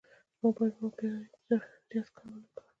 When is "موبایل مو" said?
0.41-0.89